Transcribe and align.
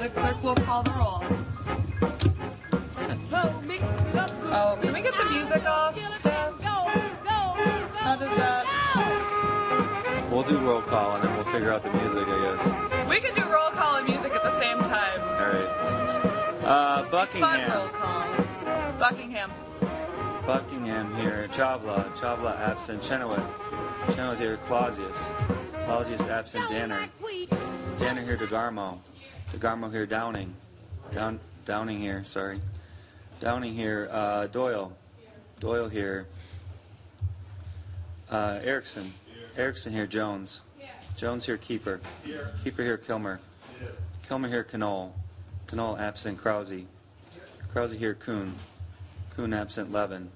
The 0.00 0.08
clerk 0.14 0.42
will 0.42 0.54
call 0.56 0.82
the 0.82 0.92
roll. 0.92 1.22
Oh, 4.54 4.78
can 4.80 4.92
we 4.92 5.00
get 5.02 5.16
the 5.16 5.24
music 5.30 5.64
off, 5.66 5.96
Steph? 6.18 6.60
How 6.62 8.16
does 8.16 8.30
that? 8.36 8.66
We'll 10.30 10.42
do 10.42 10.58
roll 10.58 10.82
call 10.82 11.16
and 11.16 11.24
then 11.24 11.34
we'll 11.34 11.44
figure 11.44 11.70
out 11.72 11.82
the 11.82 11.90
music, 11.92 12.24
I 12.26 12.56
guess. 12.56 13.08
We 13.08 13.20
can 13.20 13.34
do 13.34 13.42
roll 13.44 13.70
call 13.70 13.96
and 13.96 14.08
music 14.08 14.32
at 14.32 14.42
the 14.42 14.58
same 14.58 14.78
time. 14.78 15.20
All 15.20 15.52
right. 15.52 15.70
Uh, 16.64 17.02
Fun 17.04 17.28
roll 17.70 17.88
Buckingham. 17.88 17.90
call. 17.92 18.98
Buckingham. 18.98 19.50
Buckingham 20.46 21.14
here. 21.16 21.48
Chawla. 21.52 22.12
Chawla 22.16 22.58
absent. 22.58 23.02
Chenoweth. 23.02 23.42
Chenoweth 24.14 24.38
here. 24.38 24.56
Clausius. 24.66 25.16
Clausius 25.84 26.20
absent. 26.22 26.68
Danner. 26.70 27.08
Danner 28.02 28.22
here. 28.22 28.36
DeGarmo. 28.36 28.98
DeGarmo 29.52 29.88
here. 29.92 30.06
Downing. 30.06 30.52
Down, 31.12 31.38
Downing 31.64 32.00
here. 32.00 32.24
Sorry. 32.24 32.58
Downing 33.40 33.74
here. 33.74 34.08
Uh, 34.10 34.48
Doyle. 34.48 34.92
Doyle 35.60 35.88
here. 35.88 36.26
Uh, 38.28 38.58
Erickson. 38.64 39.12
Erickson 39.56 39.92
here. 39.92 40.08
Jones. 40.08 40.62
Jones 41.16 41.46
here. 41.46 41.56
Keeper. 41.56 42.00
Keeper 42.64 42.82
here. 42.82 42.96
Kilmer. 42.96 43.38
Kilmer 44.26 44.48
here. 44.48 44.66
Knoll. 44.72 45.14
Knoll 45.72 45.96
absent. 45.96 46.38
Krause. 46.38 46.82
Krause 47.72 47.92
here. 47.92 48.14
Kuhn. 48.14 48.56
Kuhn 49.36 49.54
absent. 49.54 49.92
Levin. 49.92 50.28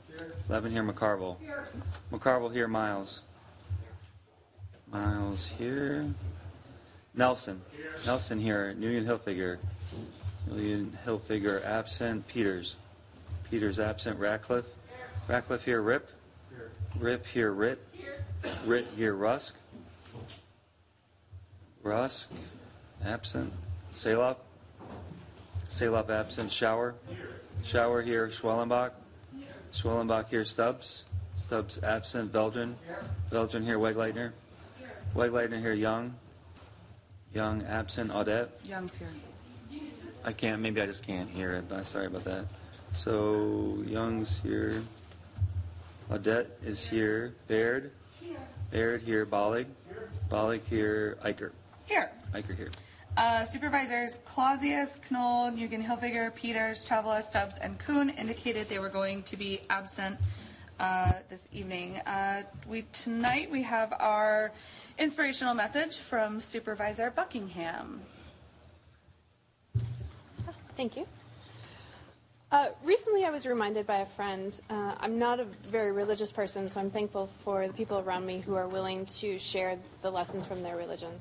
Levin 0.48 0.70
here. 0.70 0.84
McCarville. 0.84 1.36
McCarville 2.12 2.52
here. 2.52 2.68
Miles. 2.68 3.22
Miles 4.88 5.46
here. 5.58 6.14
Nelson. 7.16 7.62
Here. 7.74 7.92
Nelson 8.04 8.38
here. 8.38 8.74
Nguyen 8.78 9.06
Hilfiger. 9.06 9.56
Nguyen 10.50 10.90
Hilfiger 11.06 11.64
absent. 11.64 12.28
Peters. 12.28 12.76
Peters 13.50 13.80
absent. 13.80 14.18
Ratcliffe. 14.18 14.66
Ratcliffe 15.26 15.64
here. 15.64 15.80
Ripp. 15.80 16.10
Ripp 16.98 17.26
here. 17.26 17.52
Ritt. 17.52 17.78
Ritt 18.66 18.86
here. 18.96 19.14
Rusk. 19.14 19.56
Rusk 21.82 22.30
absent. 23.04 23.52
Salop. 23.92 24.44
Salop 25.68 26.10
absent. 26.10 26.52
Shower. 26.52 26.94
Shower 27.64 28.02
here. 28.02 28.28
Schwellenbach. 28.28 28.90
Schwellenbach 29.72 30.28
here. 30.28 30.44
Stubbs. 30.44 31.06
Stubbs 31.36 31.82
absent. 31.82 32.30
Veldran. 32.30 32.74
Veldran 33.32 33.64
here. 33.64 33.78
Wegleitner. 33.78 34.32
Wegleitner 35.14 35.60
here. 35.60 35.72
Young. 35.72 36.14
Young 37.36 37.62
absent. 37.64 38.10
Audette. 38.12 38.48
Young's 38.64 38.96
here. 38.96 39.10
I 40.24 40.32
can't. 40.32 40.62
Maybe 40.62 40.80
I 40.80 40.86
just 40.86 41.06
can't 41.06 41.28
hear 41.28 41.52
it. 41.52 41.68
But 41.68 41.84
sorry 41.84 42.06
about 42.06 42.24
that. 42.24 42.46
So 42.94 43.84
Young's 43.86 44.40
here. 44.42 44.82
Audette 46.10 46.46
is 46.64 46.82
here. 46.82 47.34
Bayrd. 47.46 47.90
Here. 48.22 48.38
Bayrd 48.72 49.02
here. 49.02 49.26
Bollig. 49.26 49.66
Bollig 50.30 50.62
here. 50.64 51.18
Eicher. 51.26 51.50
Here. 51.84 52.10
Eicher 52.32 52.56
here. 52.56 52.70
Uh, 53.18 53.44
supervisors 53.44 54.18
Clausius, 54.24 54.98
Knoll, 55.10 55.50
Nguyen 55.50 55.84
Hilfiger, 55.84 56.34
Peters, 56.34 56.86
Travela, 56.86 57.22
Stubbs, 57.22 57.58
and 57.58 57.78
Kuhn 57.78 58.08
indicated 58.08 58.70
they 58.70 58.78
were 58.78 58.88
going 58.88 59.22
to 59.24 59.36
be 59.36 59.60
absent 59.68 60.18
uh, 60.78 61.12
this 61.28 61.48
evening. 61.52 62.00
Uh, 62.06 62.42
we 62.68 62.82
tonight 62.92 63.50
we 63.50 63.62
have 63.62 63.92
our 63.98 64.52
inspirational 64.98 65.54
message 65.54 65.98
from 65.98 66.40
Supervisor 66.40 67.10
Buckingham. 67.10 68.00
Thank 70.76 70.96
you. 70.96 71.06
Uh, 72.52 72.68
recently, 72.84 73.24
I 73.24 73.30
was 73.30 73.44
reminded 73.44 73.86
by 73.86 73.96
a 73.96 74.06
friend. 74.06 74.58
Uh, 74.70 74.94
I'm 75.00 75.18
not 75.18 75.40
a 75.40 75.44
very 75.44 75.90
religious 75.90 76.30
person, 76.30 76.68
so 76.68 76.80
I'm 76.80 76.90
thankful 76.90 77.28
for 77.38 77.66
the 77.66 77.72
people 77.72 77.98
around 77.98 78.24
me 78.24 78.40
who 78.40 78.54
are 78.54 78.68
willing 78.68 79.06
to 79.06 79.38
share 79.38 79.78
the 80.02 80.10
lessons 80.10 80.46
from 80.46 80.62
their 80.62 80.76
religion. 80.76 81.12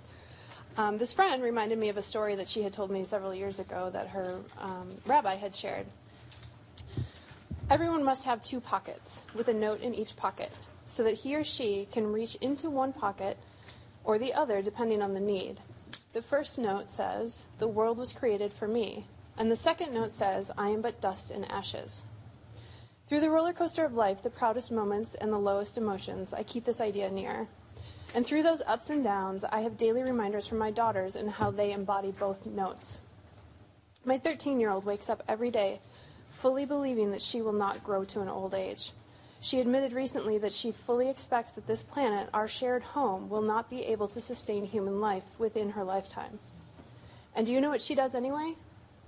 Um, 0.78 0.98
this 0.98 1.14
friend 1.14 1.42
reminded 1.42 1.80
me 1.80 1.90
of 1.90 1.98
a 1.98 2.02
story 2.02 2.36
that 2.36 2.50
she 2.50 2.62
had 2.62 2.74
told 2.74 2.92
me 2.92 3.06
several 3.06 3.34
years 3.34 3.60
ago 3.60 3.90
that 3.92 4.10
her 4.10 4.40
um, 4.60 4.96
rabbi 5.06 5.36
had 5.36 5.56
shared. 5.56 5.86
Everyone 7.68 8.04
must 8.04 8.26
have 8.26 8.44
two 8.44 8.62
pockets 8.62 9.24
with 9.34 9.48
a 9.48 9.54
note 9.54 9.82
in 9.82 9.96
each 9.96 10.16
pocket 10.16 10.52
so 10.88 11.04
that 11.04 11.16
he 11.16 11.36
or 11.36 11.44
she 11.44 11.88
can 11.92 12.14
reach 12.14 12.36
into 12.36 12.70
one 12.70 12.94
pocket 12.94 13.40
or 14.04 14.20
the 14.20 14.36
other 14.36 14.62
depending 14.62 15.02
on 15.02 15.16
the 15.16 15.20
need. 15.20 15.62
The 16.14 16.22
first 16.22 16.60
note 16.60 16.92
says, 16.92 17.46
The 17.58 17.68
world 17.68 17.98
was 17.98 18.14
created 18.14 18.54
for 18.54 18.68
me. 18.68 19.08
And 19.36 19.52
the 19.52 19.56
second 19.56 19.96
note 19.96 20.14
says, 20.14 20.52
I 20.56 20.70
am 20.70 20.82
but 20.82 21.02
dust 21.02 21.32
and 21.32 21.44
ashes. 21.52 22.04
Through 23.10 23.22
the 23.22 23.32
roller 23.32 23.52
coaster 23.52 23.84
of 23.84 23.94
life, 23.94 24.22
the 24.22 24.30
proudest 24.30 24.72
moments 24.72 25.16
and 25.16 25.34
the 25.34 25.40
lowest 25.40 25.76
emotions, 25.76 26.34
I 26.34 26.44
keep 26.44 26.66
this 26.66 26.80
idea 26.80 27.10
near. 27.10 27.48
And 28.14 28.28
through 28.28 28.44
those 28.44 28.62
ups 28.68 28.92
and 28.92 29.04
downs, 29.04 29.44
I 29.44 29.62
have 29.62 29.76
daily 29.76 30.04
reminders 30.04 30.46
from 30.46 30.60
my 30.60 30.70
daughters 30.70 31.16
and 31.16 31.32
how 31.32 31.50
they 31.50 31.72
embody 31.72 32.12
both 32.12 32.46
notes. 32.46 33.02
My 34.06 34.20
13 34.20 34.60
year 34.60 34.70
old 34.70 34.86
wakes 34.86 35.10
up 35.10 35.24
every 35.28 35.50
day 35.50 35.80
fully 36.46 36.64
believing 36.64 37.10
that 37.10 37.24
she 37.24 37.42
will 37.42 37.52
not 37.52 37.84
grow 37.84 38.06
to 38.06 38.22
an 38.22 38.30
old 38.30 38.54
age. 38.54 38.92
She 39.42 39.60
admitted 39.60 39.94
recently 39.94 40.38
that 40.38 40.54
she 40.54 40.72
fully 40.72 41.10
expects 41.10 41.52
that 41.54 41.66
this 41.66 41.82
planet, 41.82 42.30
our 42.36 42.48
shared 42.48 42.84
home, 42.84 43.30
will 43.30 43.42
not 43.42 43.68
be 43.68 43.82
able 43.86 44.08
to 44.10 44.22
sustain 44.22 44.64
human 44.64 45.02
life 45.02 45.24
within 45.40 45.72
her 45.72 45.84
lifetime. 45.84 46.38
And 47.36 47.48
do 47.48 47.52
you 47.52 47.60
know 47.60 47.72
what 47.72 47.82
she 47.82 47.96
does 47.96 48.14
anyway? 48.14 48.54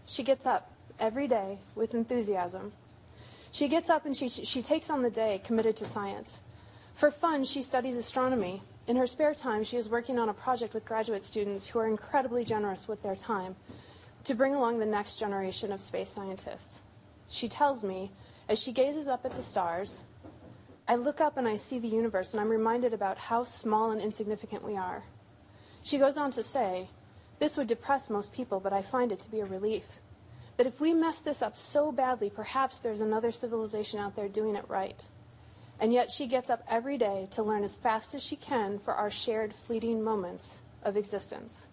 She 0.08 0.24
gets 0.24 0.48
up 0.48 0.72
every 1.00 1.28
day 1.28 1.60
with 1.76 1.94
enthusiasm. 1.94 2.72
She 3.52 3.68
gets 3.68 3.88
up 3.88 4.08
and 4.08 4.18
she, 4.18 4.30
she 4.30 4.64
takes 4.64 4.90
on 4.90 5.04
the 5.04 5.12
day 5.12 5.40
committed 5.44 5.76
to 5.76 5.86
science. 5.86 6.40
For 6.96 7.12
fun, 7.12 7.44
she 7.44 7.62
studies 7.62 7.98
astronomy. 7.98 8.64
In 8.88 8.96
her 8.96 9.06
spare 9.06 9.36
time, 9.36 9.64
she 9.64 9.78
is 9.78 9.88
working 9.88 10.18
on 10.18 10.28
a 10.28 10.34
project 10.34 10.74
with 10.74 10.86
graduate 10.86 11.24
students 11.24 11.68
who 11.68 11.78
are 11.78 11.88
incredibly 11.88 12.44
generous 12.44 12.88
with 12.88 13.04
their 13.04 13.16
time 13.16 13.58
to 14.24 14.34
bring 14.34 14.56
along 14.56 14.80
the 14.80 14.88
next 14.88 15.18
generation 15.18 15.72
of 15.72 15.82
space 15.82 16.10
scientists. 16.10 16.82
She 17.30 17.48
tells 17.48 17.84
me, 17.84 18.12
as 18.50 18.62
she 18.62 18.72
gazes 18.72 19.08
up 19.08 19.26
at 19.26 19.36
the 19.36 19.44
stars, 19.44 20.02
I 20.88 20.96
look 20.96 21.20
up 21.20 21.36
and 21.36 21.48
I 21.48 21.58
see 21.58 21.80
the 21.80 21.88
universe 21.88 22.34
and 22.34 22.40
I'm 22.40 22.50
reminded 22.50 22.94
about 22.94 23.18
how 23.18 23.44
small 23.44 23.92
and 23.92 24.02
insignificant 24.02 24.64
we 24.64 24.78
are. 24.78 25.04
She 25.84 25.98
goes 25.98 26.18
on 26.18 26.32
to 26.32 26.44
say, 26.44 26.90
This 27.40 27.58
would 27.58 27.68
depress 27.68 28.10
most 28.10 28.32
people, 28.32 28.60
but 28.60 28.74
I 28.74 28.82
find 28.82 29.12
it 29.12 29.20
to 29.22 29.32
be 29.32 29.42
a 29.42 29.46
relief. 29.46 30.00
That 30.56 30.68
if 30.68 30.80
we 30.80 30.94
mess 30.94 31.20
this 31.20 31.42
up 31.42 31.58
so 31.58 31.92
badly, 31.92 32.30
perhaps 32.30 32.80
there's 32.80 33.02
another 33.02 33.32
civilization 33.32 34.00
out 34.00 34.16
there 34.16 34.30
doing 34.30 34.56
it 34.56 34.66
right. 34.70 35.06
And 35.80 35.94
yet 35.94 36.12
she 36.12 36.26
gets 36.26 36.50
up 36.50 36.64
every 36.68 36.98
day 36.98 37.28
to 37.32 37.44
learn 37.44 37.64
as 37.64 37.76
fast 37.76 38.16
as 38.16 38.24
she 38.24 38.36
can 38.36 38.80
for 38.80 38.94
our 38.94 39.12
shared 39.12 39.54
fleeting 39.54 40.04
moments 40.04 40.62
of 40.82 40.98
existence. 40.98 41.68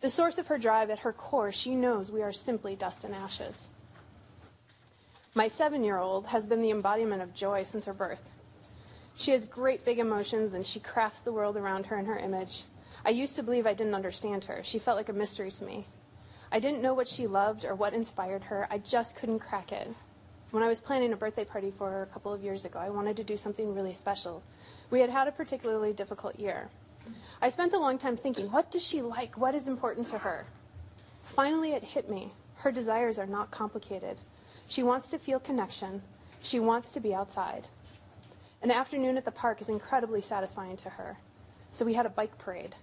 The 0.00 0.10
source 0.10 0.36
of 0.36 0.48
her 0.48 0.58
drive 0.58 0.90
at 0.90 1.00
her 1.00 1.12
core, 1.12 1.52
she 1.52 1.74
knows 1.74 2.10
we 2.10 2.22
are 2.22 2.32
simply 2.32 2.76
dust 2.76 3.04
and 3.04 3.14
ashes. 3.14 3.70
My 5.36 5.48
seven 5.48 5.84
year 5.84 5.98
old 5.98 6.28
has 6.28 6.46
been 6.46 6.62
the 6.62 6.70
embodiment 6.70 7.20
of 7.20 7.34
joy 7.34 7.62
since 7.64 7.84
her 7.84 7.92
birth. 7.92 8.30
She 9.16 9.32
has 9.32 9.44
great 9.44 9.84
big 9.84 9.98
emotions 9.98 10.54
and 10.54 10.64
she 10.64 10.80
crafts 10.80 11.20
the 11.20 11.30
world 11.30 11.58
around 11.58 11.84
her 11.86 11.98
in 11.98 12.06
her 12.06 12.16
image. 12.18 12.64
I 13.04 13.10
used 13.10 13.36
to 13.36 13.42
believe 13.42 13.66
I 13.66 13.74
didn't 13.74 13.94
understand 13.94 14.46
her. 14.46 14.62
She 14.64 14.78
felt 14.78 14.96
like 14.96 15.10
a 15.10 15.12
mystery 15.12 15.50
to 15.50 15.62
me. 15.62 15.88
I 16.50 16.58
didn't 16.58 16.80
know 16.80 16.94
what 16.94 17.06
she 17.06 17.26
loved 17.26 17.66
or 17.66 17.74
what 17.74 17.92
inspired 17.92 18.44
her. 18.44 18.66
I 18.70 18.78
just 18.78 19.14
couldn't 19.14 19.40
crack 19.40 19.72
it. 19.72 19.88
When 20.52 20.62
I 20.62 20.68
was 20.68 20.80
planning 20.80 21.12
a 21.12 21.16
birthday 21.16 21.44
party 21.44 21.70
for 21.70 21.90
her 21.90 22.02
a 22.04 22.06
couple 22.06 22.32
of 22.32 22.42
years 22.42 22.64
ago, 22.64 22.78
I 22.78 22.88
wanted 22.88 23.18
to 23.18 23.24
do 23.24 23.36
something 23.36 23.74
really 23.74 23.92
special. 23.92 24.42
We 24.88 25.00
had 25.00 25.10
had 25.10 25.28
a 25.28 25.32
particularly 25.32 25.92
difficult 25.92 26.40
year. 26.40 26.70
I 27.42 27.50
spent 27.50 27.74
a 27.74 27.78
long 27.78 27.98
time 27.98 28.16
thinking, 28.16 28.50
what 28.50 28.70
does 28.70 28.86
she 28.86 29.02
like? 29.02 29.36
What 29.36 29.54
is 29.54 29.68
important 29.68 30.06
to 30.06 30.18
her? 30.18 30.46
Finally, 31.22 31.74
it 31.74 31.84
hit 31.84 32.08
me. 32.08 32.32
Her 32.54 32.72
desires 32.72 33.18
are 33.18 33.26
not 33.26 33.50
complicated. 33.50 34.16
She 34.66 34.82
wants 34.82 35.08
to 35.10 35.18
feel 35.18 35.40
connection. 35.40 36.02
She 36.40 36.58
wants 36.60 36.90
to 36.92 37.00
be 37.00 37.14
outside. 37.14 37.68
An 38.62 38.70
afternoon 38.70 39.16
at 39.16 39.24
the 39.24 39.30
park 39.30 39.60
is 39.60 39.68
incredibly 39.68 40.20
satisfying 40.20 40.76
to 40.78 40.90
her. 40.90 41.18
So 41.72 41.84
we 41.84 41.94
had 41.94 42.06
a 42.06 42.10
bike 42.10 42.38
parade 42.38 42.74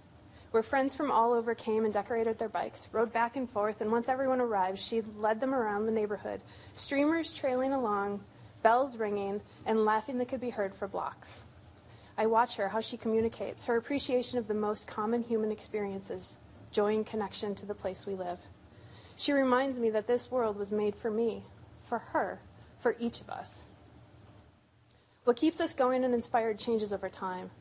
where 0.54 0.62
friends 0.62 0.94
from 0.94 1.10
all 1.10 1.34
over 1.34 1.56
came 1.56 1.84
and 1.84 1.92
decorated 1.92 2.38
their 2.38 2.48
bikes, 2.48 2.88
rode 2.92 3.12
back 3.12 3.36
and 3.36 3.50
forth, 3.50 3.82
and 3.82 3.92
once 3.92 4.08
everyone 4.08 4.40
arrived, 4.40 4.78
she 4.78 5.02
led 5.18 5.42
them 5.42 5.52
around 5.52 5.88
the 5.88 5.92
neighborhood, 5.92 6.40
streamers 6.76 7.34
trailing 7.34 7.74
along, 7.74 8.24
bells 8.62 8.96
ringing, 8.96 9.42
and 9.66 9.84
laughing 9.84 10.20
that 10.20 10.28
could 10.28 10.40
be 10.40 10.52
heard 10.52 10.76
for 10.76 10.88
blocks. 10.88 11.42
I 12.20 12.28
watch 12.28 12.58
her, 12.58 12.68
how 12.68 12.82
she 12.82 12.98
communicates, 12.98 13.66
her 13.66 13.78
appreciation 13.78 14.38
of 14.38 14.48
the 14.48 14.54
most 14.54 14.88
common 14.88 15.24
human 15.24 15.52
experiences, 15.52 16.38
joy 16.72 16.94
and 16.94 17.06
connection 17.06 17.56
to 17.56 17.66
the 17.66 17.74
place 17.74 18.06
we 18.06 18.14
live. 18.14 18.38
She 19.16 19.32
reminds 19.32 19.80
me 19.80 19.90
that 19.90 20.06
this 20.06 20.30
world 20.30 20.56
was 20.56 20.72
made 20.72 20.96
for 20.96 21.10
me, 21.10 21.46
for 21.94 22.00
her, 22.00 22.40
for 22.80 22.96
each 22.98 23.22
of 23.22 23.30
us. 23.30 23.66
What 25.26 25.38
keeps 25.38 25.62
us 25.62 25.76
going 25.76 26.04
and 26.04 26.12
inspired 26.12 26.58
changes 26.58 26.92
over 26.92 27.08
time. 27.08 27.52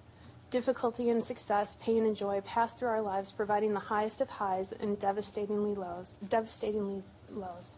Difficulty 0.49 1.11
and 1.11 1.23
success, 1.23 1.77
pain 1.83 2.07
and 2.07 2.17
joy 2.17 2.41
pass 2.41 2.73
through 2.73 2.89
our 2.89 3.03
lives, 3.03 3.31
providing 3.31 3.75
the 3.75 3.89
highest 3.93 4.23
of 4.23 4.31
highs 4.31 4.73
and 4.73 4.99
devastatingly 4.99 5.75
lows, 5.75 6.17
devastatingly 6.27 7.03
lows. 7.31 7.75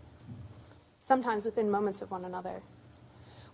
Sometimes 1.01 1.45
within 1.45 1.73
moments 1.73 2.01
of 2.03 2.13
one 2.13 2.25
another. 2.25 2.63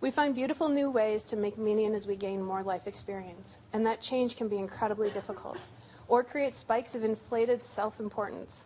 We 0.02 0.10
find 0.10 0.34
beautiful 0.34 0.68
new 0.68 0.90
ways 0.90 1.24
to 1.24 1.36
make 1.36 1.56
meaning 1.56 1.94
as 1.94 2.06
we 2.06 2.16
gain 2.16 2.42
more 2.44 2.62
life 2.62 2.86
experience, 2.86 3.60
and 3.72 3.86
that 3.86 4.02
change 4.02 4.36
can 4.36 4.48
be 4.48 4.58
incredibly 4.58 5.10
difficult, 5.10 5.56
or 6.06 6.22
create 6.22 6.54
spikes 6.54 6.94
of 6.94 7.02
inflated 7.02 7.62
self 7.62 7.98
importance. 7.98 8.64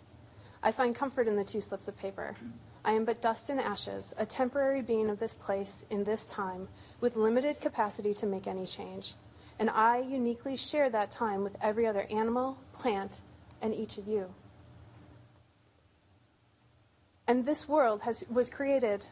I 0.60 0.72
find 0.72 0.92
comfort 0.92 1.28
in 1.28 1.36
the 1.36 1.44
two 1.44 1.60
slips 1.60 1.86
of 1.86 1.96
paper. 1.96 2.34
I 2.84 2.92
am 2.92 3.04
but 3.04 3.22
dust 3.22 3.48
and 3.48 3.58
ashes, 3.58 4.12
a 4.18 4.26
temporary 4.26 4.82
being 4.82 5.08
of 5.08 5.18
this 5.18 5.34
place 5.34 5.86
in 5.88 6.04
this 6.04 6.24
time, 6.26 6.68
with 7.00 7.16
limited 7.16 7.60
capacity 7.60 8.12
to 8.14 8.26
make 8.26 8.46
any 8.46 8.66
change. 8.66 9.14
And 9.58 9.70
I 9.70 10.00
uniquely 10.00 10.56
share 10.56 10.90
that 10.90 11.10
time 11.10 11.42
with 11.42 11.56
every 11.62 11.86
other 11.86 12.06
animal, 12.10 12.58
plant, 12.72 13.20
and 13.62 13.74
each 13.74 13.96
of 13.96 14.06
you. 14.06 14.34
And 17.26 17.46
this 17.46 17.66
world 17.66 18.02
has, 18.02 18.24
was 18.28 18.50
created 18.50 19.06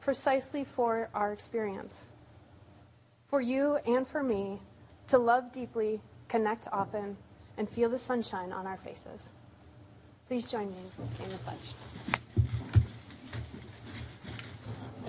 precisely 0.00 0.64
for 0.64 1.08
our 1.14 1.32
experience. 1.32 2.04
For 3.28 3.40
you 3.40 3.76
and 3.86 4.06
for 4.06 4.22
me 4.22 4.60
to 5.06 5.18
love 5.18 5.52
deeply, 5.52 6.02
connect 6.28 6.66
often, 6.70 7.16
and 7.56 7.68
feel 7.68 7.88
the 7.88 7.98
sunshine 7.98 8.52
on 8.52 8.66
our 8.66 8.76
faces. 8.76 9.30
Please 10.26 10.46
join 10.46 10.70
me 10.70 10.78
in 10.98 11.16
saying 11.16 11.30
the 11.30 11.38
pledge. 11.38 12.19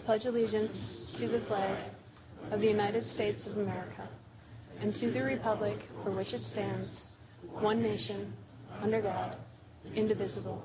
I 0.01 0.03
pledge 0.03 0.25
allegiance 0.25 1.05
to 1.13 1.27
the 1.27 1.39
flag 1.39 1.77
of 2.49 2.59
the 2.59 2.67
United 2.67 3.05
States 3.05 3.45
of 3.45 3.59
America 3.59 4.07
and 4.81 4.95
to 4.95 5.11
the 5.11 5.21
republic 5.21 5.77
for 6.03 6.09
which 6.09 6.33
it 6.33 6.41
stands, 6.41 7.03
one 7.51 7.83
nation, 7.83 8.33
under 8.81 8.99
God, 8.99 9.35
indivisible, 9.93 10.63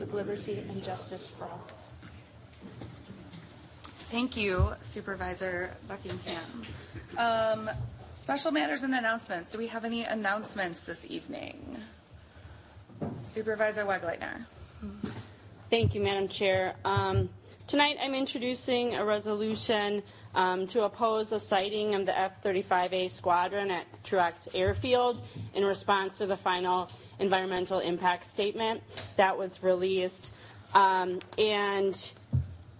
with 0.00 0.12
liberty 0.12 0.64
and 0.68 0.82
justice 0.82 1.28
for 1.28 1.44
all. 1.44 1.64
Thank 4.10 4.36
you, 4.36 4.74
Supervisor 4.80 5.76
Buckingham. 5.86 6.62
Um, 7.16 7.70
special 8.10 8.50
matters 8.50 8.82
and 8.82 8.96
announcements. 8.96 9.52
Do 9.52 9.58
we 9.58 9.68
have 9.68 9.84
any 9.84 10.02
announcements 10.02 10.82
this 10.82 11.06
evening? 11.08 11.76
Supervisor 13.20 13.84
Wegleitner. 13.84 14.44
Thank 15.70 15.94
you, 15.94 16.02
Madam 16.02 16.26
Chair. 16.26 16.74
Um, 16.84 17.28
tonight 17.66 17.96
I'm 18.00 18.14
introducing 18.14 18.94
a 18.94 19.04
resolution 19.04 20.02
um, 20.34 20.66
to 20.68 20.84
oppose 20.84 21.30
the 21.30 21.38
siting 21.38 21.94
of 21.94 22.06
the 22.06 22.18
F-35A 22.18 23.10
squadron 23.10 23.70
at 23.70 23.84
Truax 24.04 24.48
Airfield 24.54 25.22
in 25.54 25.64
response 25.64 26.18
to 26.18 26.26
the 26.26 26.36
final 26.36 26.90
environmental 27.18 27.78
impact 27.80 28.24
statement 28.24 28.82
that 29.16 29.36
was 29.36 29.62
released. 29.62 30.32
Um, 30.74 31.20
and 31.38 32.12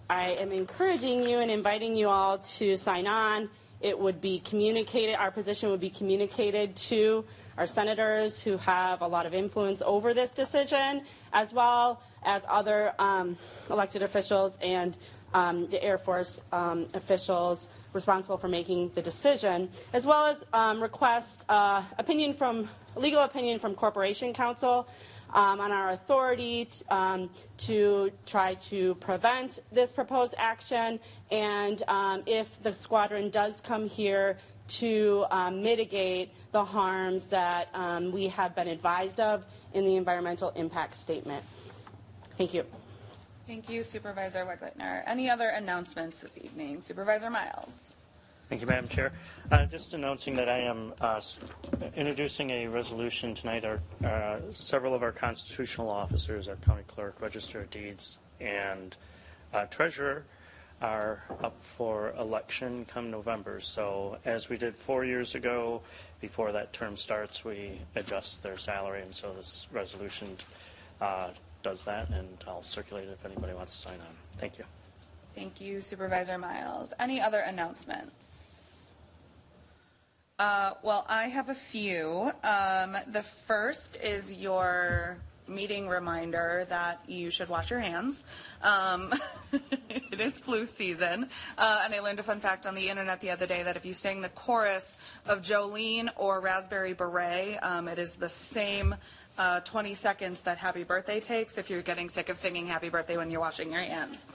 I 0.09 0.31
am 0.31 0.51
encouraging 0.51 1.23
you 1.23 1.39
and 1.39 1.49
inviting 1.49 1.95
you 1.95 2.09
all 2.09 2.39
to 2.39 2.75
sign 2.75 3.07
on. 3.07 3.49
It 3.81 3.97
would 3.97 4.21
be 4.21 4.39
communicated, 4.39 5.15
our 5.15 5.31
position 5.31 5.69
would 5.69 5.79
be 5.79 5.89
communicated 5.89 6.75
to 6.77 7.25
our 7.57 7.67
senators 7.67 8.41
who 8.41 8.57
have 8.57 9.01
a 9.01 9.07
lot 9.07 9.25
of 9.25 9.33
influence 9.33 9.81
over 9.85 10.13
this 10.13 10.31
decision, 10.31 11.03
as 11.31 11.53
well 11.53 12.01
as 12.25 12.43
other 12.47 12.93
um, 12.99 13.37
elected 13.69 14.01
officials 14.01 14.57
and 14.61 14.95
um, 15.33 15.67
the 15.69 15.83
Air 15.83 15.97
Force 15.97 16.41
um, 16.51 16.87
officials 16.93 17.67
responsible 17.91 18.37
for 18.37 18.47
making 18.47 18.91
the 18.95 19.01
decision, 19.01 19.69
as 19.91 20.05
well 20.05 20.25
as 20.27 20.45
um, 20.53 20.81
request 20.81 21.43
uh, 21.49 21.81
opinion 21.97 22.33
from 22.33 22.69
legal 22.95 23.23
opinion 23.23 23.59
from 23.59 23.73
Corporation 23.73 24.33
Counsel 24.33 24.87
um, 25.33 25.59
on 25.59 25.71
our 25.71 25.91
authority 25.91 26.65
t- 26.65 26.85
um, 26.89 27.29
to 27.57 28.11
try 28.27 28.53
to 28.55 28.93
prevent 28.95 29.59
this 29.71 29.91
proposed 29.91 30.35
action, 30.37 30.99
and 31.31 31.81
if 32.27 32.61
the 32.61 32.71
squadron 32.71 33.31
does 33.31 33.59
come 33.59 33.87
here 33.89 34.37
to 34.67 35.25
um, 35.29 35.61
mitigate 35.61 36.31
the 36.51 36.63
harms 36.63 37.27
that 37.27 37.67
um, 37.73 38.11
we 38.11 38.27
have 38.27 38.55
been 38.55 38.67
advised 38.67 39.19
of 39.19 39.43
in 39.73 39.85
the 39.85 39.95
environmental 39.95 40.49
impact 40.51 40.95
statement. 40.95 41.43
Thank 42.37 42.53
you. 42.53 42.65
Thank 43.45 43.69
you, 43.69 43.83
Supervisor 43.83 44.45
Wegleitner. 44.45 45.03
Any 45.05 45.29
other 45.29 45.49
announcements 45.49 46.21
this 46.21 46.37
evening? 46.37 46.81
Supervisor 46.81 47.29
Miles. 47.29 47.93
Thank 48.49 48.61
you, 48.61 48.67
Madam 48.67 48.87
Chair. 48.87 49.11
Uh, 49.51 49.65
Just 49.65 49.93
announcing 49.93 50.33
that 50.35 50.49
I 50.49 50.59
am 50.59 50.93
uh, 51.01 51.19
introducing 51.95 52.51
a 52.51 52.67
resolution 52.67 53.33
tonight. 53.33 53.65
Our, 53.65 53.79
uh, 54.05 54.39
Several 54.51 54.93
of 54.93 55.03
our 55.03 55.11
constitutional 55.11 55.89
officers, 55.89 56.47
our 56.47 56.55
county 56.57 56.83
clerk, 56.87 57.19
register 57.19 57.61
of 57.61 57.69
deeds, 57.69 58.19
and 58.39 58.95
uh, 59.53 59.65
treasurer 59.65 60.25
are 60.81 61.23
up 61.41 61.55
for 61.61 62.13
election 62.19 62.85
come 62.85 63.09
November. 63.09 63.59
So 63.59 64.17
as 64.25 64.49
we 64.49 64.57
did 64.57 64.75
four 64.75 65.05
years 65.05 65.33
ago, 65.35 65.81
before 66.19 66.51
that 66.51 66.73
term 66.73 66.97
starts, 66.97 67.45
we 67.45 67.79
adjust 67.95 68.43
their 68.43 68.57
salary, 68.57 69.01
and 69.01 69.13
so 69.13 69.33
this 69.33 69.67
resolution 69.71 70.37
uh, 71.01 71.29
does 71.63 71.83
that, 71.85 72.09
and 72.09 72.43
I'll 72.47 72.63
circulate 72.63 73.07
it 73.07 73.11
if 73.11 73.25
anybody 73.25 73.53
wants 73.53 73.73
to 73.75 73.81
sign 73.81 73.99
on. 73.99 74.15
Thank 74.37 74.57
you. 74.57 74.65
Thank 75.35 75.59
you, 75.59 75.81
Supervisor 75.81 76.37
Miles. 76.37 76.93
Any 76.99 77.19
other 77.19 77.39
announcements? 77.39 78.93
Uh, 80.37 80.71
well, 80.83 81.05
I 81.09 81.27
have 81.27 81.49
a 81.49 81.55
few. 81.55 82.31
Um, 82.43 82.97
the 83.07 83.23
first 83.23 83.95
is 83.95 84.33
your 84.33 85.17
meeting 85.47 85.87
reminder 85.87 86.65
that 86.69 87.01
you 87.07 87.29
should 87.29 87.49
wash 87.49 87.69
your 87.69 87.79
hands. 87.79 88.25
Um, 88.61 89.13
it 89.89 90.21
is 90.21 90.37
flu 90.39 90.65
season. 90.65 91.29
Uh, 91.57 91.81
and 91.83 91.93
I 91.93 91.99
learned 91.99 92.19
a 92.19 92.23
fun 92.23 92.39
fact 92.39 92.65
on 92.65 92.75
the 92.75 92.89
internet 92.89 93.21
the 93.21 93.31
other 93.31 93.45
day 93.45 93.63
that 93.63 93.75
if 93.75 93.85
you 93.85 93.93
sing 93.93 94.21
the 94.21 94.29
chorus 94.29 94.97
of 95.25 95.41
Jolene 95.41 96.09
or 96.15 96.39
Raspberry 96.39 96.93
Beret, 96.93 97.57
um, 97.61 97.87
it 97.87 97.99
is 97.99 98.15
the 98.15 98.29
same 98.29 98.95
uh, 99.37 99.59
20 99.61 99.95
seconds 99.95 100.41
that 100.41 100.57
Happy 100.57 100.83
Birthday 100.83 101.19
takes 101.19 101.57
if 101.57 101.69
you're 101.69 101.81
getting 101.81 102.09
sick 102.09 102.29
of 102.29 102.37
singing 102.37 102.67
Happy 102.67 102.89
Birthday 102.89 103.17
when 103.17 103.31
you're 103.31 103.39
washing 103.41 103.71
your 103.71 103.81
hands. 103.81 104.27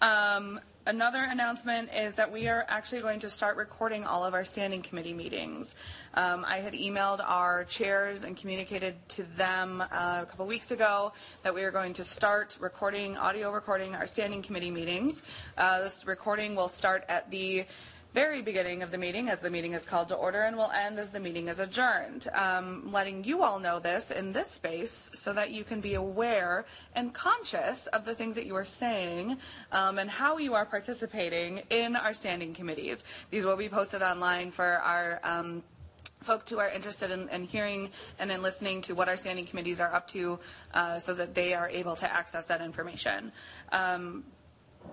Um, 0.00 0.60
another 0.86 1.22
announcement 1.22 1.90
is 1.94 2.14
that 2.14 2.32
we 2.32 2.48
are 2.48 2.64
actually 2.68 3.02
going 3.02 3.20
to 3.20 3.28
start 3.28 3.56
recording 3.56 4.04
all 4.04 4.24
of 4.24 4.32
our 4.32 4.44
standing 4.44 4.80
committee 4.80 5.12
meetings. 5.12 5.74
Um, 6.14 6.44
I 6.46 6.58
had 6.58 6.72
emailed 6.72 7.20
our 7.22 7.64
chairs 7.64 8.24
and 8.24 8.36
communicated 8.36 8.96
to 9.10 9.24
them 9.36 9.82
uh, 9.82 10.20
a 10.22 10.26
couple 10.26 10.46
weeks 10.46 10.70
ago 10.70 11.12
that 11.42 11.54
we 11.54 11.62
are 11.64 11.70
going 11.70 11.92
to 11.94 12.04
start 12.04 12.56
recording, 12.60 13.16
audio 13.16 13.50
recording 13.50 13.94
our 13.94 14.06
standing 14.06 14.40
committee 14.40 14.70
meetings. 14.70 15.22
Uh, 15.56 15.80
this 15.80 16.06
recording 16.06 16.54
will 16.54 16.68
start 16.68 17.04
at 17.08 17.30
the 17.30 17.66
very 18.14 18.40
beginning 18.40 18.82
of 18.82 18.90
the 18.90 18.98
meeting 18.98 19.28
as 19.28 19.40
the 19.40 19.50
meeting 19.50 19.74
is 19.74 19.84
called 19.84 20.08
to 20.08 20.14
order 20.14 20.42
and 20.42 20.56
will 20.56 20.70
end 20.70 20.98
as 20.98 21.10
the 21.10 21.20
meeting 21.20 21.48
is 21.48 21.60
adjourned. 21.60 22.26
Um, 22.32 22.90
letting 22.90 23.24
you 23.24 23.42
all 23.42 23.58
know 23.58 23.78
this 23.78 24.10
in 24.10 24.32
this 24.32 24.50
space 24.50 25.10
so 25.12 25.32
that 25.34 25.50
you 25.50 25.62
can 25.62 25.80
be 25.80 25.94
aware 25.94 26.64
and 26.94 27.12
conscious 27.12 27.86
of 27.88 28.04
the 28.04 28.14
things 28.14 28.34
that 28.36 28.46
you 28.46 28.56
are 28.56 28.64
saying 28.64 29.36
um, 29.72 29.98
and 29.98 30.08
how 30.08 30.38
you 30.38 30.54
are 30.54 30.64
participating 30.64 31.62
in 31.70 31.96
our 31.96 32.14
standing 32.14 32.54
committees. 32.54 33.04
These 33.30 33.44
will 33.44 33.56
be 33.56 33.68
posted 33.68 34.02
online 34.02 34.50
for 34.50 34.64
our 34.64 35.20
um, 35.22 35.62
folks 36.22 36.50
who 36.50 36.58
are 36.58 36.68
interested 36.68 37.10
in, 37.10 37.28
in 37.28 37.44
hearing 37.44 37.90
and 38.18 38.30
in 38.30 38.42
listening 38.42 38.80
to 38.82 38.94
what 38.94 39.08
our 39.08 39.16
standing 39.16 39.46
committees 39.46 39.80
are 39.80 39.94
up 39.94 40.08
to 40.08 40.38
uh, 40.74 40.98
so 40.98 41.14
that 41.14 41.34
they 41.34 41.54
are 41.54 41.68
able 41.68 41.94
to 41.96 42.12
access 42.12 42.46
that 42.46 42.60
information. 42.60 43.32
Um, 43.70 44.24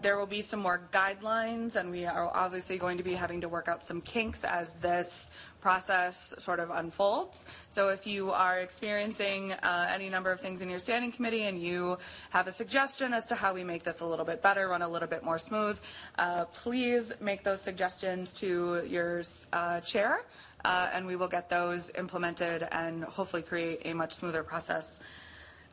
there 0.02 0.18
will 0.18 0.26
be 0.26 0.42
some 0.42 0.60
more 0.60 0.88
guidelines, 0.92 1.76
and 1.76 1.90
we 1.90 2.06
are 2.06 2.30
obviously 2.34 2.78
going 2.78 2.98
to 2.98 3.04
be 3.04 3.14
having 3.14 3.42
to 3.42 3.50
work 3.50 3.68
out 3.68 3.84
some 3.84 4.02
kinks 4.02 4.44
as 4.44 4.76
this 4.76 5.30
process 5.62 6.34
sort 6.38 6.60
of 6.60 6.70
unfolds. 6.70 7.46
So 7.70 7.90
if 7.90 8.06
you 8.06 8.32
are 8.32 8.60
experiencing 8.60 9.54
uh, 9.54 9.90
any 9.92 10.10
number 10.10 10.32
of 10.32 10.40
things 10.40 10.62
in 10.62 10.70
your 10.70 10.78
standing 10.80 11.12
committee 11.12 11.44
and 11.44 11.60
you 11.60 11.98
have 12.30 12.48
a 12.48 12.52
suggestion 12.52 13.14
as 13.14 13.26
to 13.28 13.36
how 13.36 13.54
we 13.54 13.64
make 13.64 13.84
this 13.84 14.02
a 14.02 14.06
little 14.06 14.26
bit 14.26 14.44
better, 14.44 14.68
run 14.68 14.84
a 14.84 14.88
little 14.88 15.08
bit 15.08 15.24
more 15.24 15.40
smooth, 15.40 15.80
uh, 16.20 16.46
please 16.46 17.14
make 17.20 17.44
those 17.44 17.62
suggestions 17.62 18.34
to 18.36 18.84
your 18.86 19.24
uh, 19.54 19.80
chair, 19.82 20.26
uh, 20.64 20.90
and 20.94 21.08
we 21.08 21.16
will 21.16 21.28
get 21.28 21.50
those 21.50 21.92
implemented 21.98 22.68
and 22.72 23.04
hopefully 23.04 23.42
create 23.42 23.82
a 23.86 23.94
much 23.94 24.14
smoother 24.14 24.44
process 24.44 25.00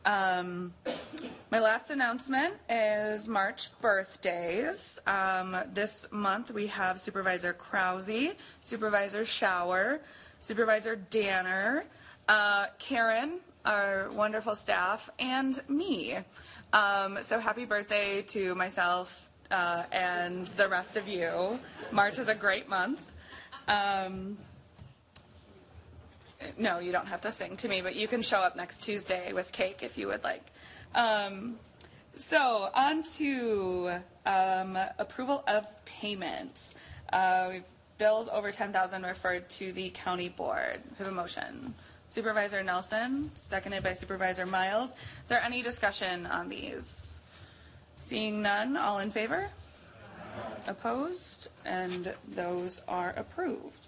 um, 0.04 0.72
my 1.50 1.60
last 1.60 1.90
announcement 1.90 2.54
is 2.68 3.28
March 3.28 3.68
birthdays. 3.80 4.98
Um, 5.06 5.56
this 5.72 6.06
month 6.10 6.50
we 6.50 6.66
have 6.68 7.00
Supervisor 7.00 7.52
Krause, 7.52 8.34
Supervisor 8.62 9.24
Shower, 9.24 10.00
Supervisor 10.40 10.96
Danner, 10.96 11.84
uh, 12.28 12.66
Karen, 12.78 13.40
our 13.64 14.10
wonderful 14.12 14.54
staff, 14.54 15.10
and 15.18 15.60
me. 15.68 16.18
Um, 16.72 17.18
so 17.22 17.38
happy 17.38 17.64
birthday 17.64 18.22
to 18.22 18.54
myself 18.54 19.28
uh, 19.50 19.84
and 19.92 20.46
the 20.48 20.68
rest 20.68 20.96
of 20.96 21.06
you. 21.06 21.60
March 21.92 22.18
is 22.18 22.28
a 22.28 22.34
great 22.34 22.68
month. 22.68 23.00
Um, 23.68 24.38
No, 26.58 26.78
you 26.78 26.92
don't 26.92 27.08
have 27.08 27.20
to 27.22 27.30
sing 27.30 27.56
to 27.58 27.68
me, 27.68 27.80
but 27.80 27.96
you 27.96 28.08
can 28.08 28.22
show 28.22 28.38
up 28.38 28.56
next 28.56 28.82
Tuesday 28.82 29.32
with 29.32 29.52
cake 29.52 29.80
if 29.82 29.98
you 29.98 30.08
would 30.08 30.24
like. 30.24 30.44
Um, 30.94 31.56
so, 32.16 32.68
on 32.74 33.02
to 33.14 33.92
um, 34.26 34.78
approval 34.98 35.42
of 35.46 35.66
payments. 35.84 36.74
Uh, 37.12 37.48
we've 37.50 37.64
bills 38.02 38.28
over 38.32 38.50
10,000 38.50 39.04
referred 39.04 39.48
to 39.48 39.72
the 39.72 39.88
county 39.90 40.28
board. 40.28 40.80
We 40.90 41.04
have 41.04 41.06
a 41.06 41.14
motion. 41.14 41.72
Supervisor 42.08 42.60
Nelson, 42.64 43.30
seconded 43.34 43.84
by 43.84 43.92
Supervisor 43.92 44.44
Miles. 44.44 44.90
Is 44.90 45.28
there 45.28 45.40
any 45.40 45.62
discussion 45.62 46.26
on 46.26 46.48
these? 46.48 47.16
Seeing 47.98 48.42
none, 48.42 48.76
all 48.76 48.98
in 48.98 49.12
favor? 49.12 49.48
Opposed? 50.66 51.46
And 51.64 52.12
those 52.34 52.82
are 52.88 53.14
approved. 53.16 53.86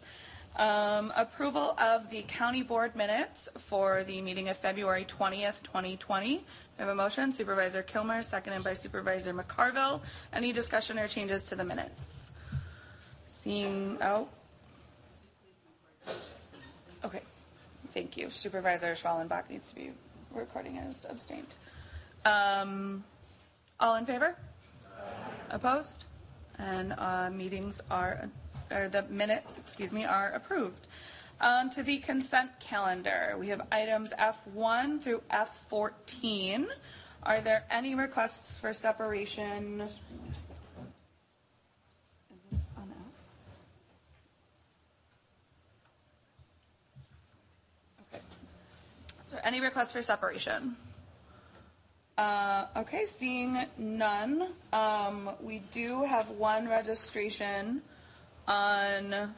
Um, 0.56 1.12
approval 1.16 1.74
of 1.80 2.10
the 2.10 2.22
county 2.22 2.62
board 2.62 2.94
minutes 2.94 3.48
for 3.58 4.04
the 4.04 4.20
meeting 4.22 4.48
of 4.48 4.56
February 4.56 5.04
20th, 5.04 5.62
2020. 5.64 6.36
We 6.36 6.42
have 6.78 6.88
a 6.88 6.94
motion. 6.94 7.32
Supervisor 7.32 7.82
Kilmer, 7.82 8.22
seconded 8.22 8.62
by 8.62 8.74
Supervisor 8.74 9.34
McCarville. 9.34 10.00
Any 10.32 10.52
discussion 10.52 10.98
or 10.98 11.08
changes 11.08 11.46
to 11.46 11.56
the 11.56 11.64
minutes? 11.64 12.30
Seeing, 13.32 13.98
oh. 14.00 14.28
Okay, 17.04 17.20
thank 17.92 18.16
you. 18.16 18.30
Supervisor 18.30 18.94
Schwellenbach 18.94 19.50
needs 19.50 19.70
to 19.70 19.74
be 19.74 19.90
recording 20.32 20.78
as 20.78 21.04
abstained. 21.08 21.54
Um, 22.24 23.02
all 23.80 23.96
in 23.96 24.06
favor? 24.06 24.36
Opposed? 25.50 26.04
And 26.58 26.94
uh, 26.96 27.30
meetings 27.30 27.80
are, 27.90 28.30
or 28.70 28.88
the 28.88 29.02
minutes, 29.04 29.58
excuse 29.58 29.92
me, 29.92 30.04
are 30.04 30.30
approved. 30.30 30.86
To 31.40 31.82
the 31.82 31.98
consent 31.98 32.50
calendar. 32.60 33.36
We 33.38 33.48
have 33.48 33.66
items 33.70 34.12
F1 34.18 35.02
through 35.02 35.22
F14. 35.30 36.66
Are 37.22 37.40
there 37.40 37.64
any 37.70 37.94
requests 37.94 38.58
for 38.58 38.72
separation? 38.72 39.82
Okay. 48.00 48.22
There 49.30 49.40
any 49.44 49.60
requests 49.60 49.92
for 49.92 50.00
separation? 50.02 50.76
Uh, 52.16 52.66
okay, 52.76 53.06
seeing 53.06 53.66
none, 53.76 54.52
um, 54.72 55.30
we 55.42 55.58
do 55.72 56.04
have 56.04 56.30
one 56.30 56.68
registration 56.68 57.82
on 58.46 59.34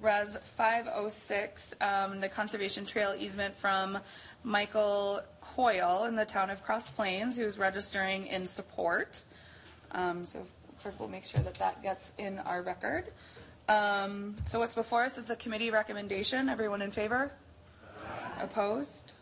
Res 0.00 0.36
506, 0.36 1.74
um, 1.80 2.20
the 2.20 2.28
Conservation 2.28 2.86
Trail 2.86 3.14
easement 3.18 3.56
from 3.56 3.98
Michael 4.44 5.20
Coyle 5.40 6.04
in 6.04 6.14
the 6.14 6.24
town 6.24 6.50
of 6.50 6.62
Cross 6.62 6.90
Plains, 6.90 7.36
who's 7.36 7.58
registering 7.58 8.26
in 8.26 8.46
support. 8.46 9.22
Um, 9.92 10.24
so 10.24 10.46
clerk 10.80 11.00
will 11.00 11.08
make 11.08 11.24
sure 11.24 11.40
that 11.40 11.54
that 11.54 11.82
gets 11.82 12.12
in 12.18 12.38
our 12.38 12.62
record. 12.62 13.06
Um, 13.68 14.36
so 14.46 14.60
what's 14.60 14.74
before 14.74 15.02
us 15.02 15.18
is 15.18 15.26
the 15.26 15.36
committee 15.36 15.70
recommendation. 15.70 16.48
Everyone 16.48 16.80
in 16.80 16.90
favor? 16.90 17.32
Opposed? 18.40 19.12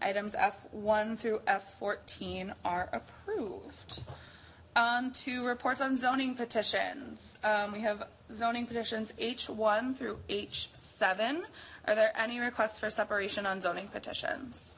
Items 0.00 0.34
F1 0.34 1.18
through 1.18 1.40
F14 1.40 2.54
are 2.64 2.88
approved. 2.92 4.02
On 4.80 5.12
to 5.12 5.44
reports 5.46 5.82
on 5.82 5.98
zoning 5.98 6.34
petitions. 6.34 7.38
Um, 7.44 7.72
we 7.72 7.82
have 7.82 8.04
zoning 8.32 8.66
petitions 8.66 9.12
H1 9.20 9.94
through 9.94 10.20
H7. 10.30 11.42
Are 11.86 11.94
there 11.94 12.12
any 12.16 12.40
requests 12.40 12.78
for 12.78 12.88
separation 12.88 13.44
on 13.44 13.60
zoning 13.60 13.88
petitions? 13.88 14.74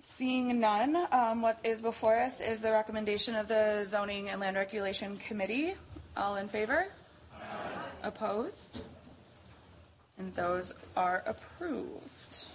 Seeing 0.00 0.60
none, 0.60 1.08
um, 1.10 1.42
what 1.42 1.58
is 1.64 1.80
before 1.80 2.16
us 2.16 2.40
is 2.40 2.60
the 2.60 2.70
recommendation 2.70 3.34
of 3.34 3.48
the 3.48 3.82
Zoning 3.84 4.28
and 4.28 4.40
Land 4.40 4.56
Regulation 4.56 5.16
Committee. 5.16 5.74
All 6.16 6.36
in 6.36 6.46
favor? 6.46 6.86
Opposed? 8.04 8.82
And 10.16 10.32
those 10.36 10.74
are 10.96 11.24
approved. 11.26 12.52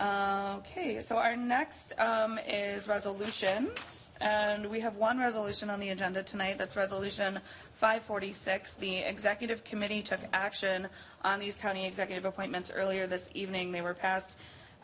Okay, 0.00 1.00
so 1.02 1.18
our 1.18 1.36
next 1.36 1.92
um, 1.98 2.38
is 2.48 2.88
resolutions, 2.88 4.12
and 4.22 4.64
we 4.70 4.80
have 4.80 4.96
one 4.96 5.18
resolution 5.18 5.68
on 5.68 5.78
the 5.78 5.90
agenda 5.90 6.22
tonight. 6.22 6.56
That's 6.56 6.74
Resolution 6.74 7.38
546. 7.74 8.76
The 8.76 8.98
Executive 9.00 9.62
Committee 9.62 10.00
took 10.00 10.20
action 10.32 10.88
on 11.22 11.38
these 11.38 11.58
county 11.58 11.86
executive 11.86 12.24
appointments 12.24 12.72
earlier 12.74 13.06
this 13.06 13.30
evening. 13.34 13.72
They 13.72 13.82
were 13.82 13.92
passed 13.92 14.36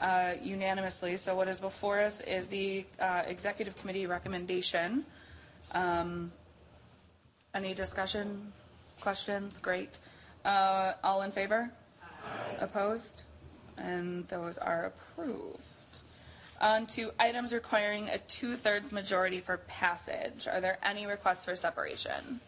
uh, 0.03 0.35
unanimously. 0.43 1.17
So 1.17 1.35
what 1.35 1.49
is 1.49 1.61
before 1.61 1.99
us 2.01 2.21
is 2.21 2.49
the 2.49 2.85
uh, 3.01 3.23
Executive 3.27 3.75
Committee 3.77 4.05
recommendation. 4.05 5.07
Um, 5.73 6.31
Any 7.55 7.73
discussion, 7.73 8.53
questions? 9.01 9.59
Great. 9.59 9.99
Uh, 10.45 10.93
All 11.03 11.23
in 11.23 11.31
favor? 11.31 11.71
Opposed? 12.61 13.23
And 13.77 14.27
those 14.29 14.59
are 14.59 14.85
approved. 14.85 15.63
On 16.61 16.87
to 16.87 17.11
items 17.21 17.53
requiring 17.53 18.09
a 18.09 18.19
two-thirds 18.19 18.91
majority 18.91 19.41
for 19.41 19.59
passage. 19.59 20.49
Are 20.49 20.61
there 20.61 20.79
any 20.83 21.07
requests 21.07 21.45
for 21.45 21.55
separation? 21.55 22.41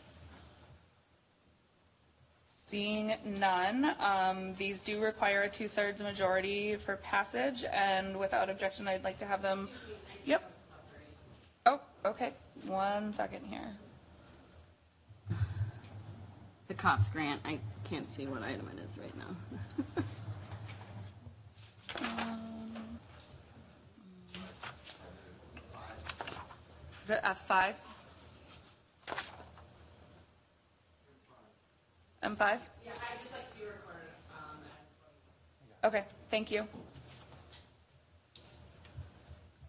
Seeing 2.49 3.14
none, 3.25 3.94
um, 3.99 4.54
these 4.56 4.80
do 4.80 5.00
require 5.00 5.42
a 5.42 5.49
two-thirds 5.49 6.02
majority 6.02 6.76
for 6.76 6.97
passage, 6.97 7.64
and 7.73 8.18
without 8.18 8.50
objection, 8.50 8.87
I'd 8.87 9.04
like 9.04 9.18
to 9.18 9.25
have 9.25 9.40
them. 9.40 9.68
Yep. 10.25 10.50
Oh, 11.64 11.80
okay. 12.04 12.32
One 12.66 13.12
second 13.14 13.47
here. 13.47 13.76
The 16.68 16.75
COPS 16.75 17.08
grant, 17.08 17.40
I 17.47 17.58
can't 17.85 18.06
see 18.06 18.26
what 18.26 18.42
item 18.42 18.68
it 18.76 18.82
is 18.85 18.99
right 18.99 19.16
now. 19.16 20.02
Is 27.05 27.11
it 27.11 27.21
F 27.23 27.47
five? 27.47 27.75
M 32.23 32.37
five? 32.37 32.61
Yeah, 32.85 32.93
I'd 32.93 33.21
just 33.23 33.33
like 33.33 33.50
to 33.55 33.59
be 33.59 33.64
recorded. 33.64 34.11
Okay, 35.85 36.05
thank 36.31 36.50
you. 36.50 36.67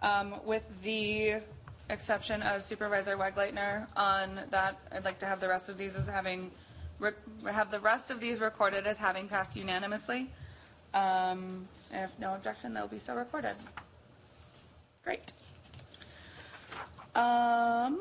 Um, 0.01 0.36
with 0.45 0.63
the 0.83 1.36
exception 1.89 2.41
of 2.41 2.63
Supervisor 2.63 3.15
Wegleitner 3.15 3.88
on 3.95 4.41
that, 4.50 4.77
I'd 4.91 5.05
like 5.05 5.19
to 5.19 5.25
have 5.25 5.39
the 5.39 5.48
rest 5.48 5.69
of 5.69 5.77
these 5.77 5.95
as 5.95 6.07
having, 6.07 6.51
rec- 7.00 7.15
have 7.45 7.71
the 7.71 7.79
rest 7.79 8.12
of 8.12 8.19
these 8.19 8.41
recorded 8.41 8.86
as 8.86 8.98
having 8.98 9.27
passed 9.27 9.55
unanimously. 9.55 10.29
Um, 10.93 11.67
and 11.91 12.03
if 12.03 12.17
no 12.19 12.34
objection, 12.36 12.74
they'll 12.74 12.88
be 12.88 13.00
so 13.00 13.15
recorded. 13.15 13.55
Great. 15.03 15.34
Um, 17.15 18.00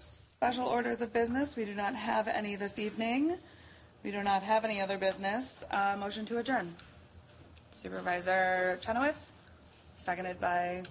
special 0.00 0.66
orders 0.66 1.00
of 1.00 1.12
business, 1.12 1.56
we 1.56 1.64
do 1.64 1.74
not 1.74 1.94
have 1.94 2.28
any 2.28 2.56
this 2.56 2.78
evening. 2.78 3.38
We 4.04 4.10
do 4.10 4.22
not 4.22 4.42
have 4.42 4.64
any 4.64 4.80
other 4.80 4.98
business. 4.98 5.64
Uh, 5.70 5.96
motion 5.98 6.24
to 6.26 6.38
adjourn. 6.38 6.74
Supervisor 7.70 8.78
Chenoweth, 8.80 9.32
seconded 9.96 10.40
by, 10.40 10.82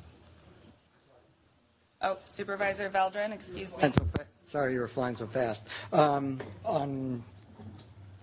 oh, 2.02 2.18
Supervisor 2.28 2.90
Veldran, 2.90 3.32
excuse 3.32 3.76
me. 3.76 3.84
And 3.84 3.94
so 3.94 4.06
fa- 4.16 4.26
Sorry 4.46 4.74
you 4.74 4.80
were 4.80 4.88
flying 4.88 5.16
so 5.16 5.28
fast. 5.28 5.64
Um, 5.92 6.40
On 6.66 7.24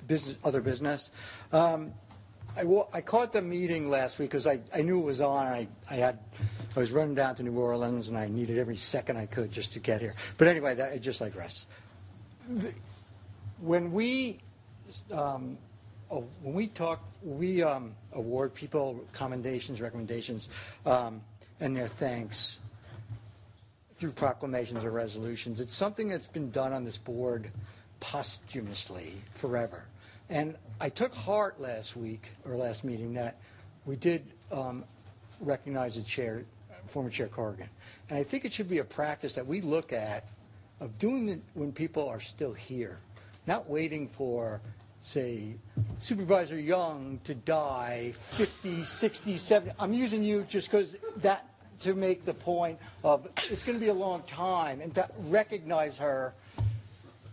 business, 0.06 0.36
other 0.44 0.60
business, 0.60 1.10
um, 1.52 1.92
I 2.56 2.62
I 2.92 3.00
caught 3.00 3.32
the 3.32 3.42
meeting 3.42 3.90
last 3.90 4.18
week 4.18 4.30
because 4.30 4.46
I 4.46 4.60
I 4.74 4.82
knew 4.82 5.00
it 5.00 5.04
was 5.04 5.20
on. 5.20 5.46
I 5.46 5.68
I 5.90 5.94
had, 5.94 6.18
I 6.76 6.78
was 6.80 6.92
running 6.92 7.14
down 7.14 7.34
to 7.36 7.42
New 7.42 7.58
Orleans 7.58 8.08
and 8.08 8.16
I 8.16 8.28
needed 8.28 8.58
every 8.58 8.76
second 8.76 9.16
I 9.16 9.26
could 9.26 9.50
just 9.50 9.72
to 9.72 9.80
get 9.80 10.00
here. 10.00 10.14
But 10.38 10.48
anyway, 10.48 10.74
that, 10.74 11.00
just 11.00 11.20
like 11.20 11.34
Russ. 11.36 11.66
The- 12.48 12.74
When 13.60 13.92
we, 13.92 14.38
um, 15.10 15.56
oh, 16.10 16.26
when 16.42 16.54
we 16.54 16.66
talk, 16.68 17.02
we 17.22 17.62
um, 17.62 17.94
award 18.12 18.52
people 18.54 19.04
commendations, 19.12 19.80
recommendations, 19.80 20.48
um, 20.84 21.22
and 21.60 21.74
their 21.74 21.88
thanks, 21.88 22.58
through 23.94 24.12
proclamations 24.12 24.84
or 24.84 24.90
resolutions. 24.90 25.60
It's 25.60 25.72
something 25.74 26.08
that's 26.08 26.26
been 26.26 26.50
done 26.50 26.72
on 26.72 26.84
this 26.84 26.98
board 26.98 27.50
posthumously 28.00 29.22
forever. 29.34 29.84
And 30.34 30.56
I 30.80 30.88
took 30.88 31.14
heart 31.14 31.60
last 31.60 31.96
week, 31.96 32.26
or 32.44 32.56
last 32.56 32.82
meeting, 32.82 33.14
that 33.14 33.36
we 33.86 33.94
did 33.94 34.24
um, 34.50 34.82
recognize 35.38 35.94
the 35.94 36.02
chair, 36.02 36.44
former 36.88 37.08
Chair 37.08 37.28
Corrigan. 37.28 37.68
And 38.10 38.18
I 38.18 38.24
think 38.24 38.44
it 38.44 38.52
should 38.52 38.68
be 38.68 38.78
a 38.78 38.84
practice 38.84 39.36
that 39.36 39.46
we 39.46 39.60
look 39.60 39.92
at 39.92 40.24
of 40.80 40.98
doing 40.98 41.28
it 41.28 41.40
when 41.54 41.70
people 41.70 42.08
are 42.08 42.18
still 42.18 42.52
here, 42.52 42.98
not 43.46 43.70
waiting 43.70 44.08
for 44.08 44.60
say, 45.02 45.54
Supervisor 46.00 46.58
Young 46.58 47.20
to 47.22 47.36
die 47.36 48.12
50, 48.30 48.82
60, 48.82 49.38
70. 49.38 49.72
I'm 49.78 49.92
using 49.92 50.24
you 50.24 50.44
just 50.48 50.68
because 50.68 50.96
that, 51.18 51.46
to 51.80 51.94
make 51.94 52.24
the 52.24 52.34
point 52.34 52.80
of, 53.04 53.28
it's 53.50 53.62
going 53.62 53.78
to 53.78 53.84
be 53.84 53.90
a 53.90 53.94
long 53.94 54.24
time, 54.24 54.80
and 54.80 54.92
to 54.96 55.08
recognize 55.28 55.96
her 55.98 56.34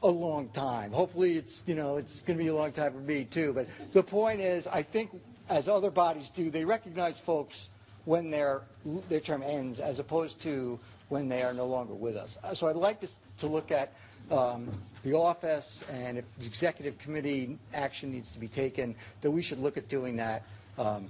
a 0.03 0.07
long 0.07 0.49
time. 0.49 0.91
Hopefully, 0.91 1.37
it's, 1.37 1.63
you 1.65 1.75
know, 1.75 1.97
it's 1.97 2.21
going 2.21 2.37
to 2.37 2.43
be 2.43 2.49
a 2.49 2.55
long 2.55 2.71
time 2.71 2.93
for 2.93 2.99
me 2.99 3.25
too. 3.25 3.53
But 3.53 3.67
the 3.93 4.03
point 4.03 4.41
is, 4.41 4.67
I 4.67 4.81
think 4.81 5.11
as 5.49 5.67
other 5.67 5.91
bodies 5.91 6.29
do, 6.29 6.49
they 6.49 6.65
recognize 6.65 7.19
folks 7.19 7.69
when 8.05 8.31
their, 8.31 8.63
their 9.09 9.19
term 9.19 9.43
ends 9.43 9.79
as 9.79 9.99
opposed 9.99 10.41
to 10.41 10.79
when 11.09 11.29
they 11.29 11.43
are 11.43 11.53
no 11.53 11.65
longer 11.65 11.93
with 11.93 12.15
us. 12.15 12.37
Uh, 12.43 12.53
So 12.53 12.67
I'd 12.67 12.75
like 12.75 12.99
to, 13.01 13.09
to 13.37 13.47
look 13.47 13.69
at 13.69 13.93
um, 14.31 14.69
the 15.03 15.13
office 15.13 15.83
and 15.91 16.17
if 16.17 16.25
the 16.39 16.45
executive 16.45 16.97
committee 16.97 17.57
action 17.73 18.11
needs 18.11 18.31
to 18.31 18.39
be 18.39 18.47
taken, 18.47 18.95
that 19.21 19.29
we 19.29 19.41
should 19.41 19.59
look 19.59 19.77
at 19.77 19.87
doing 19.89 20.15
that 20.15 20.43
um, 20.79 21.09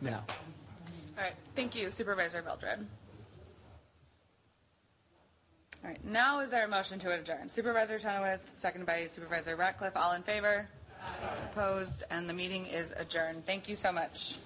now. 0.00 0.24
All 1.18 1.24
right, 1.24 1.34
thank 1.54 1.74
you 1.74 1.90
Supervisor 1.90 2.42
Veldran. 2.42 2.86
All 5.82 5.88
right, 5.88 6.04
now 6.04 6.40
is 6.40 6.50
there 6.50 6.66
a 6.66 6.68
motion 6.68 6.98
to 7.00 7.10
adjourn? 7.12 7.48
Supervisor 7.48 7.98
Chenoweth, 7.98 8.50
seconded 8.52 8.86
by 8.86 9.06
Supervisor 9.06 9.56
Ratcliffe, 9.56 9.96
all 9.96 10.12
in 10.12 10.22
favor? 10.22 10.68
Opposed, 11.52 12.04
and 12.10 12.28
the 12.28 12.34
meeting 12.34 12.66
is 12.66 12.92
adjourned. 12.98 13.46
Thank 13.46 13.66
you 13.66 13.76
so 13.76 13.90
much. 13.90 14.36